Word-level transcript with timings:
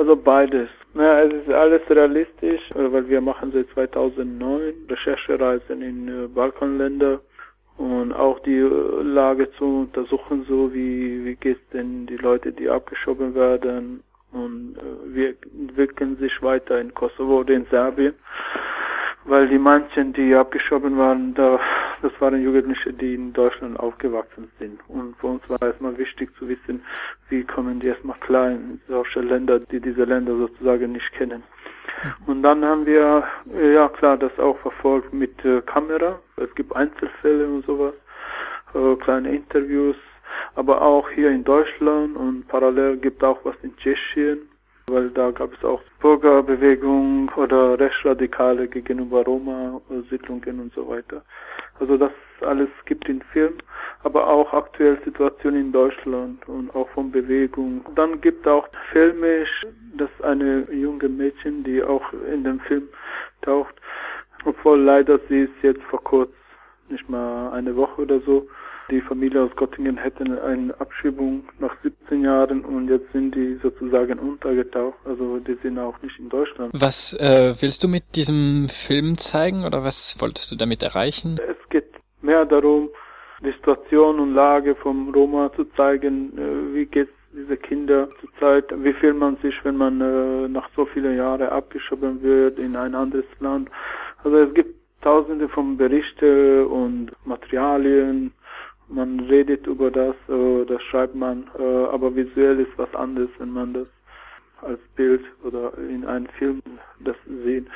Also 0.00 0.16
beides. 0.16 0.70
Ja, 0.94 1.20
es 1.20 1.34
ist 1.34 1.52
alles 1.52 1.82
realistisch, 1.90 2.62
weil 2.74 3.06
wir 3.10 3.20
machen 3.20 3.52
seit 3.52 3.68
2009 3.74 4.72
Recherchereisen 4.88 5.82
in 5.82 6.08
äh, 6.08 6.26
Balkanländer 6.26 7.20
und 7.76 8.14
auch 8.14 8.38
die 8.40 8.60
äh, 8.60 9.02
Lage 9.02 9.52
zu 9.58 9.80
untersuchen, 9.80 10.46
so 10.48 10.72
wie, 10.72 11.22
wie 11.26 11.34
geht's 11.34 11.68
denn 11.74 12.06
die 12.06 12.16
Leute, 12.16 12.50
die 12.50 12.70
abgeschoben 12.70 13.34
werden 13.34 14.02
und 14.32 14.78
äh, 14.78 15.14
wie 15.14 15.36
entwickeln 15.60 16.16
sich 16.16 16.32
weiter 16.42 16.80
in 16.80 16.94
Kosovo 16.94 17.40
oder 17.40 17.52
in 17.52 17.66
Serbien. 17.66 18.14
Weil 19.26 19.48
die 19.48 19.58
manchen, 19.58 20.14
die 20.14 20.34
abgeschoben 20.34 20.96
waren, 20.96 21.34
da, 21.34 21.60
das 22.00 22.12
waren 22.20 22.42
Jugendliche, 22.42 22.90
die 22.94 23.16
in 23.16 23.34
Deutschland 23.34 23.78
aufgewachsen 23.78 24.50
sind. 24.58 24.80
Und 24.88 25.14
für 25.18 25.26
uns 25.26 25.42
war 25.48 25.60
erstmal 25.60 25.98
wichtig 25.98 26.30
zu 26.38 26.48
wissen, 26.48 26.82
wie 27.28 27.44
kommen 27.60 27.78
die 27.78 27.88
erstmal 27.88 28.18
klar 28.20 28.52
in 28.52 28.80
solche 28.88 29.20
Länder, 29.20 29.58
die 29.60 29.80
diese 29.80 30.04
Länder 30.04 30.34
sozusagen 30.34 30.92
nicht 30.92 31.12
kennen. 31.12 31.42
Und 32.26 32.42
dann 32.42 32.64
haben 32.64 32.86
wir, 32.86 33.22
äh, 33.54 33.74
ja 33.74 33.86
klar, 33.90 34.16
das 34.16 34.32
auch 34.38 34.58
verfolgt 34.60 35.12
mit 35.12 35.44
äh, 35.44 35.60
Kamera. 35.60 36.18
Es 36.38 36.54
gibt 36.54 36.74
Einzelfälle 36.74 37.46
und 37.46 37.66
sowas, 37.66 37.92
äh, 38.72 38.96
kleine 39.04 39.36
Interviews, 39.36 39.96
aber 40.54 40.80
auch 40.80 41.10
hier 41.10 41.30
in 41.30 41.44
Deutschland 41.44 42.16
und 42.16 42.48
parallel 42.48 42.96
gibt 42.96 43.22
auch 43.22 43.44
was 43.44 43.56
in 43.62 43.76
Tschechien, 43.76 44.38
weil 44.90 45.10
da 45.10 45.30
gab 45.30 45.52
es 45.52 45.64
auch 45.64 45.82
Bürgerbewegung 46.00 47.30
oder 47.36 47.78
Rechtsradikale 47.78 48.68
gegenüber 48.68 49.24
Roma-Siedlungen 49.24 50.60
und 50.60 50.74
so 50.74 50.88
weiter. 50.88 51.22
Also 51.78 51.96
das 51.96 52.12
alles 52.42 52.68
gibt 52.84 53.08
in 53.08 53.22
Film, 53.32 53.54
aber 54.02 54.26
auch 54.26 54.52
aktuell 54.52 54.98
Situation 55.04 55.54
in 55.54 55.72
Deutschland 55.72 56.46
und 56.48 56.74
auch 56.74 56.88
von 56.90 57.10
Bewegung. 57.10 57.84
Dann 57.94 58.20
gibt 58.20 58.46
auch 58.46 58.68
filmisch, 58.92 59.66
dass 59.94 60.10
eine 60.22 60.66
junge 60.72 61.08
Mädchen, 61.08 61.64
die 61.64 61.82
auch 61.82 62.12
in 62.32 62.44
dem 62.44 62.60
Film 62.60 62.88
taucht, 63.42 63.74
obwohl 64.44 64.80
leider 64.80 65.18
sie 65.28 65.42
ist 65.42 65.62
jetzt 65.62 65.82
vor 65.84 66.02
kurzem, 66.02 66.34
nicht 66.88 67.08
mal 67.08 67.52
eine 67.52 67.74
Woche 67.76 68.02
oder 68.02 68.20
so, 68.20 68.48
die 68.90 69.00
Familie 69.00 69.42
aus 69.42 69.50
Göttingen 69.56 69.96
hätte 69.96 70.42
eine 70.42 70.78
Abschiebung 70.80 71.44
nach 71.58 71.74
17 71.82 72.22
Jahren 72.24 72.64
und 72.64 72.88
jetzt 72.88 73.10
sind 73.12 73.34
die 73.34 73.58
sozusagen 73.62 74.18
untergetaucht. 74.18 74.98
Also 75.04 75.38
die 75.38 75.56
sind 75.62 75.78
auch 75.78 76.00
nicht 76.02 76.18
in 76.18 76.28
Deutschland. 76.28 76.72
Was 76.74 77.12
äh, 77.14 77.54
willst 77.60 77.82
du 77.82 77.88
mit 77.88 78.04
diesem 78.14 78.68
Film 78.86 79.18
zeigen 79.18 79.64
oder 79.64 79.84
was 79.84 80.16
wolltest 80.18 80.50
du 80.50 80.56
damit 80.56 80.82
erreichen? 80.82 81.38
Es 81.48 81.68
geht 81.70 81.86
mehr 82.20 82.44
darum, 82.44 82.88
die 83.42 83.52
Situation 83.52 84.20
und 84.20 84.34
Lage 84.34 84.74
vom 84.74 85.12
Roma 85.14 85.50
zu 85.54 85.64
zeigen, 85.76 86.36
äh, 86.36 86.74
wie 86.74 86.86
geht's 86.86 87.12
diese 87.32 87.56
Kinder 87.56 88.08
zurzeit, 88.20 88.64
wie 88.82 88.92
fühlt 88.92 89.16
man 89.16 89.36
sich, 89.36 89.54
wenn 89.62 89.76
man 89.76 90.00
äh, 90.00 90.48
nach 90.48 90.68
so 90.74 90.84
vielen 90.86 91.16
Jahren 91.16 91.48
abgeschoben 91.48 92.22
wird 92.22 92.58
in 92.58 92.74
ein 92.74 92.94
anderes 92.94 93.24
Land. 93.38 93.70
Also 94.24 94.36
es 94.36 94.54
gibt 94.54 94.74
tausende 95.00 95.48
von 95.48 95.76
Berichten 95.76 96.66
und 96.66 97.12
Materialien, 97.24 98.32
man 98.90 99.20
redet 99.20 99.66
über 99.66 99.90
das, 99.90 100.16
äh, 100.28 100.64
das 100.66 100.82
schreibt 100.82 101.14
man, 101.14 101.50
äh, 101.58 101.62
aber 101.62 102.14
visuell 102.14 102.60
ist 102.60 102.76
was 102.76 102.94
anderes, 102.94 103.30
wenn 103.38 103.52
man 103.52 103.72
das 103.72 103.86
als 104.62 104.80
Bild 104.96 105.24
oder 105.42 105.72
in 105.78 106.04
einem 106.04 106.26
Film 106.38 106.60
das 107.00 107.16
sehen. 107.44 107.68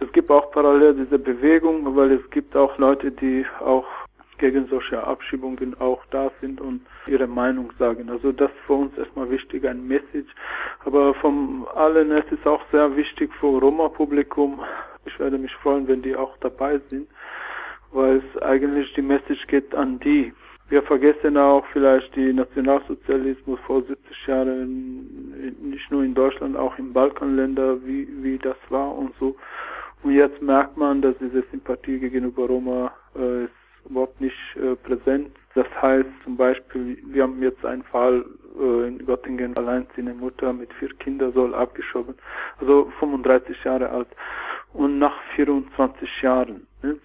Es 0.00 0.12
gibt 0.12 0.30
auch 0.30 0.50
parallel 0.50 0.94
diese 0.94 1.18
Bewegung, 1.18 1.96
weil 1.96 2.12
es 2.12 2.30
gibt 2.30 2.54
auch 2.54 2.76
Leute, 2.78 3.10
die 3.10 3.46
auch 3.60 3.86
gegen 4.38 4.68
solche 4.68 5.02
Abschiebungen 5.02 5.78
auch 5.80 6.04
da 6.10 6.30
sind 6.40 6.60
und 6.60 6.80
ihre 7.06 7.26
Meinung 7.26 7.72
sagen. 7.78 8.08
Also 8.08 8.30
das 8.30 8.50
ist 8.50 8.66
für 8.66 8.74
uns 8.74 8.96
erstmal 8.96 9.28
wichtig, 9.30 9.66
ein 9.66 9.86
Message. 9.86 10.32
Aber 10.84 11.14
von 11.14 11.66
allen 11.74 12.12
es 12.12 12.30
ist 12.30 12.46
auch 12.46 12.62
sehr 12.70 12.94
wichtig 12.96 13.32
für 13.40 13.58
Roma-Publikum. 13.58 14.60
Ich 15.06 15.18
werde 15.18 15.38
mich 15.38 15.52
freuen, 15.56 15.88
wenn 15.88 16.02
die 16.02 16.14
auch 16.14 16.36
dabei 16.38 16.80
sind, 16.90 17.08
weil 17.90 18.18
es 18.18 18.42
eigentlich 18.42 18.92
die 18.94 19.02
Message 19.02 19.44
geht 19.48 19.74
an 19.74 19.98
die. 20.00 20.32
Wir 20.68 20.82
vergessen 20.82 21.38
auch 21.38 21.64
vielleicht 21.72 22.14
die 22.14 22.32
Nationalsozialismus 22.32 23.58
vor 23.66 23.82
70 23.82 24.26
Jahren, 24.26 25.54
nicht 25.62 25.90
nur 25.90 26.04
in 26.04 26.14
Deutschland, 26.14 26.56
auch 26.56 26.76
in 26.78 26.92
Balkanländern, 26.92 27.80
wie, 27.86 28.06
wie 28.22 28.36
das 28.36 28.56
war 28.68 28.94
und 28.94 29.14
so. 29.18 29.34
Und 30.02 30.12
jetzt 30.12 30.42
merkt 30.42 30.76
man, 30.76 31.00
dass 31.00 31.14
diese 31.18 31.42
Sympathie 31.50 31.98
gegenüber 31.98 32.46
Roma 32.46 32.92
äh, 33.16 33.44
ist 33.44 33.52
überhaupt 33.88 34.20
nicht 34.20 34.36
äh, 34.56 34.76
präsent. 34.76 35.30
Das 35.54 35.66
heißt 35.80 36.08
zum 36.24 36.36
Beispiel, 36.36 36.98
wir 37.06 37.22
haben 37.22 37.42
jetzt 37.42 37.64
einen 37.64 37.82
Fall 37.84 38.24
äh, 38.60 38.88
in 38.88 39.04
Göttingen, 39.06 39.56
alleinziehende 39.56 40.14
Mutter 40.14 40.52
mit 40.52 40.72
vier 40.74 40.90
Kindern 40.98 41.32
soll 41.32 41.54
abgeschoben, 41.54 42.14
also 42.60 42.92
35 43.00 43.64
Jahre 43.64 43.88
alt 43.88 44.08
und 44.74 44.98
nach 44.98 45.14
24 45.34 46.22
Jahren. 46.22 46.66
Ne? 46.82 46.98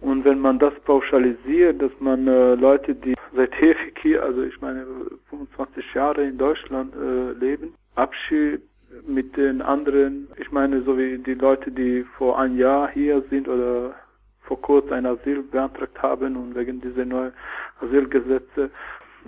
Und 0.00 0.24
wenn 0.24 0.38
man 0.38 0.58
das 0.58 0.74
pauschalisiert, 0.80 1.80
dass 1.80 1.92
man 2.00 2.26
äh, 2.28 2.54
Leute, 2.54 2.94
die 2.94 3.14
seit 3.34 3.54
hier, 4.02 4.22
also 4.22 4.42
ich 4.42 4.60
meine 4.60 4.86
25 5.30 5.94
Jahre 5.94 6.24
in 6.24 6.38
Deutschland 6.38 6.94
äh, 6.94 7.32
leben, 7.32 7.74
abschiebt 7.94 8.62
mit 9.06 9.36
den 9.36 9.62
anderen, 9.62 10.28
ich 10.36 10.50
meine 10.52 10.82
so 10.82 10.96
wie 10.98 11.18
die 11.18 11.34
Leute, 11.34 11.70
die 11.70 12.04
vor 12.18 12.38
ein 12.38 12.56
Jahr 12.56 12.90
hier 12.90 13.22
sind 13.30 13.48
oder 13.48 13.94
vor 14.42 14.60
kurzem 14.60 14.92
ein 14.92 15.06
Asyl 15.06 15.42
beantragt 15.42 16.00
haben 16.00 16.36
und 16.36 16.54
wegen 16.54 16.80
dieser 16.80 17.04
neuen 17.04 17.32
Asylgesetze 17.80 18.70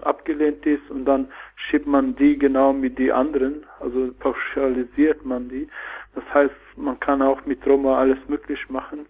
abgelehnt 0.02 0.64
ist 0.64 0.88
und 0.90 1.06
dann 1.06 1.28
schiebt 1.56 1.86
man 1.86 2.14
die 2.14 2.38
genau 2.38 2.72
mit 2.72 2.98
die 2.98 3.10
anderen, 3.10 3.66
also 3.80 4.12
pauschalisiert 4.20 5.24
man 5.24 5.48
die. 5.48 5.66
Das 6.14 6.24
heißt, 6.32 6.54
man 6.76 7.00
kann 7.00 7.20
auch 7.20 7.44
mit 7.46 7.66
Roma 7.66 7.98
alles 7.98 8.18
möglich 8.28 8.60
machen 8.68 9.06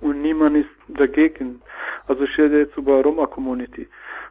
und 0.00 0.22
niemand 0.22 0.56
ist 0.56 0.70
dagegen. 0.88 1.60
Also 2.08 2.24
ich 2.24 2.38
rede 2.38 2.60
jetzt 2.60 2.76
über 2.76 3.02
Roma-Community. 3.02 3.88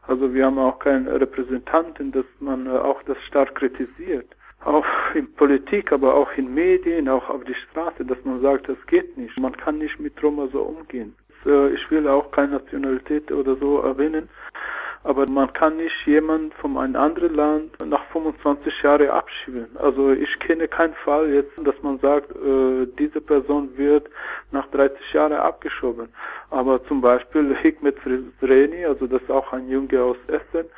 Also 0.08 0.34
wir 0.34 0.46
haben 0.46 0.58
auch 0.58 0.80
keinen 0.80 1.08
Repräsentanten, 1.08 2.12
dass 2.12 2.26
man 2.40 2.68
auch 2.68 3.02
das 3.04 3.18
stark 3.28 3.56
kritisiert. 3.56 4.28
Auch 4.64 4.86
in 5.16 5.32
Politik, 5.34 5.92
aber 5.92 6.16
auch 6.16 6.32
in 6.38 6.54
Medien, 6.54 7.08
auch 7.10 7.30
auf 7.30 7.44
die 7.46 7.56
Straße, 7.56 8.06
dass 8.06 8.18
man 8.24 8.42
sagt, 8.42 8.70
das 8.70 8.78
geht 8.88 9.18
nicht. 9.18 9.40
Man 9.40 9.56
kann 9.56 9.78
nicht 9.78 10.00
mit 10.00 10.22
Roma 10.22 10.48
so 10.52 10.62
umgehen. 10.62 11.16
Ich 11.74 11.90
will 11.90 12.08
auch 12.08 12.32
keine 12.32 12.54
Nationalität 12.54 13.32
oder 13.32 13.56
so 13.56 13.80
erwähnen, 13.80 14.30
aber 15.04 15.28
man 15.30 15.52
kann 15.54 15.78
nicht 15.78 15.96
jemand 16.06 16.54
von 16.56 16.78
einem 16.78 16.96
anderen 16.96 17.34
Land 17.34 17.86
nach 17.86 18.04
25 18.12 18.84
Jahren 18.84 19.10
abschieben. 19.10 19.68
Also 19.78 20.12
ich 20.12 20.40
kenne 20.40 20.68
keinen 20.68 20.94
Fall 20.94 21.34
jetzt, 21.34 21.52
dass 21.64 21.76
man 21.82 22.00
sagt, 22.00 22.32
äh, 22.32 22.88
diese 23.00 23.20
Person 23.20 23.76
wird 23.78 24.10
nach 24.52 24.68
30 24.68 25.14
Jahren 25.14 25.34
abgeschoben. 25.34 26.10
Aber 26.52 26.84
zum 26.86 27.02
Beispiel 27.02 27.56
Hikmet 27.62 27.98
Frizreni, 28.00 28.86
also 28.86 29.08
das 29.08 29.22
ist 29.24 29.32
auch 29.32 29.52
ein 29.54 29.68
Junge 29.70 30.02
aus 30.04 30.18
Essen, 30.28 30.70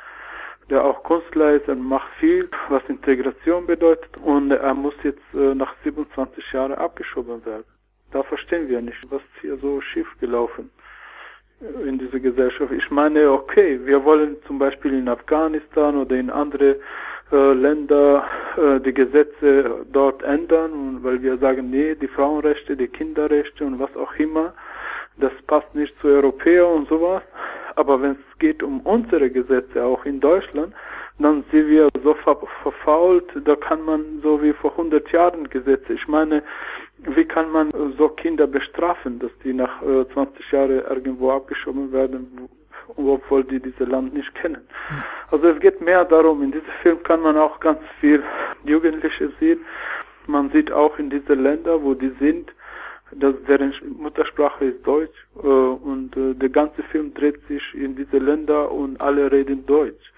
der 0.70 0.82
auch 0.82 1.02
Künstler 1.04 1.52
ist 1.52 1.68
und 1.68 1.82
macht 1.86 2.10
viel, 2.18 2.48
was 2.70 2.82
Integration 2.88 3.66
bedeutet. 3.66 4.16
Und 4.24 4.50
er 4.52 4.74
muss 4.74 4.94
jetzt 5.02 5.34
äh, 5.34 5.54
nach 5.54 5.74
27 5.84 6.52
Jahren 6.52 6.72
abgeschoben 6.72 7.44
werden. 7.44 7.64
Da 8.10 8.22
verstehen 8.22 8.68
wir 8.68 8.80
nicht, 8.80 9.00
was 9.10 9.22
hier 9.42 9.58
so 9.58 9.82
schief 9.82 10.08
gelaufen 10.20 10.70
in 11.86 11.98
dieser 11.98 12.20
Gesellschaft. 12.20 12.72
Ich 12.72 12.90
meine, 12.90 13.30
okay, 13.30 13.80
wir 13.84 14.04
wollen 14.04 14.36
zum 14.46 14.58
Beispiel 14.58 14.94
in 14.94 15.08
Afghanistan 15.08 15.96
oder 15.96 16.16
in 16.16 16.30
andere 16.30 16.76
äh, 17.32 17.52
Länder 17.52 18.24
äh, 18.56 18.80
die 18.80 18.92
Gesetze 18.92 19.84
dort 19.92 20.22
ändern, 20.22 20.98
weil 21.02 21.22
wir 21.22 21.38
sagen, 21.38 21.70
nee, 21.70 21.94
die 21.94 22.08
Frauenrechte, 22.08 22.76
die 22.76 22.88
Kinderrechte 22.88 23.64
und 23.64 23.78
was 23.78 23.94
auch 23.96 24.14
immer, 24.16 24.52
das 25.16 25.32
passt 25.46 25.74
nicht 25.74 25.94
zu 26.00 26.08
Europäern 26.08 26.72
und 26.72 26.88
sowas. 26.88 27.22
Aber 27.76 28.00
wenn 28.00 28.12
es 28.12 28.38
geht 28.38 28.62
um 28.62 28.80
unsere 28.80 29.30
Gesetze, 29.30 29.84
auch 29.84 30.04
in 30.04 30.20
Deutschland, 30.20 30.74
dann 31.18 31.44
sind 31.50 31.68
wir 31.68 31.88
so 32.02 32.14
ver 32.14 32.36
verfault, 32.62 33.24
da 33.44 33.54
kann 33.54 33.82
man 33.82 34.20
so 34.22 34.42
wie 34.42 34.52
vor 34.52 34.72
100 34.72 35.10
Jahren 35.12 35.48
Gesetze. 35.48 35.92
Ich 35.92 36.08
meine, 36.08 36.42
wie 37.06 37.24
kann 37.24 37.50
man 37.50 37.70
so 37.98 38.08
Kinder 38.08 38.46
bestrafen, 38.46 39.18
dass 39.18 39.30
die 39.42 39.52
nach 39.52 39.82
äh, 39.82 40.06
20 40.12 40.52
Jahren 40.52 40.82
irgendwo 40.88 41.30
abgeschoben 41.30 41.92
werden, 41.92 42.48
obwohl 42.96 43.44
die 43.44 43.60
dieses 43.60 43.88
Land 43.88 44.14
nicht 44.14 44.34
kennen. 44.34 44.62
Also 45.30 45.48
es 45.48 45.60
geht 45.60 45.80
mehr 45.80 46.04
darum, 46.04 46.42
in 46.42 46.52
diesem 46.52 46.72
Film 46.82 47.02
kann 47.02 47.20
man 47.22 47.36
auch 47.36 47.60
ganz 47.60 47.80
viel 48.00 48.22
Jugendliche 48.64 49.30
sehen. 49.40 49.60
Man 50.26 50.50
sieht 50.50 50.72
auch 50.72 50.98
in 50.98 51.10
diese 51.10 51.34
Länder, 51.34 51.82
wo 51.82 51.94
die 51.94 52.12
sind, 52.18 52.52
dass 53.12 53.34
deren 53.46 53.74
Muttersprache 53.98 54.66
ist 54.66 54.86
Deutsch 54.86 55.26
äh, 55.36 55.46
und 55.46 56.16
äh, 56.16 56.34
der 56.34 56.48
ganze 56.48 56.82
Film 56.84 57.12
dreht 57.14 57.46
sich 57.48 57.62
in 57.74 57.94
diese 57.94 58.18
Länder 58.18 58.70
und 58.72 59.00
alle 59.00 59.30
reden 59.30 59.64
Deutsch. 59.66 60.12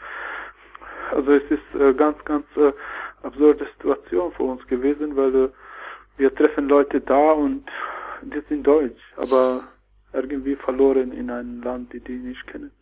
Also 1.11 1.33
es 1.33 1.43
ist 1.51 1.81
äh, 1.81 1.93
ganz, 1.93 2.25
ganz 2.25 2.47
äh, 2.57 2.73
absurde 3.23 3.67
Situation 3.77 4.33
für 4.33 4.45
uns 4.45 4.67
gewesen, 4.67 5.17
weil 5.17 5.35
äh, 5.35 5.49
wir 6.17 6.35
treffen 6.35 6.69
Leute 6.69 7.01
da 7.01 7.33
und 7.33 7.67
die 8.23 8.43
sind 8.49 8.67
deutsch, 8.67 9.01
aber 9.17 9.65
irgendwie 10.13 10.57
verloren 10.57 11.13
in 11.13 11.31
einem 11.31 11.63
Land, 11.63 11.93
die 11.93 12.01
die 12.01 12.19
nicht 12.19 12.47
kennen. 12.47 12.73